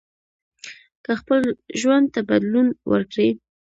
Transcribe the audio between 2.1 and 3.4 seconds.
ته بدلون ورکړئ